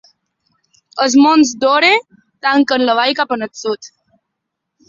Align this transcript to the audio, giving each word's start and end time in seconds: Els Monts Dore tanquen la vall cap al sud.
Els 1.03 1.17
Monts 1.25 1.51
Dore 1.65 1.91
tanquen 2.47 2.87
la 2.89 2.99
vall 3.01 3.15
cap 3.21 3.37
al 3.37 3.47
sud. 3.63 3.95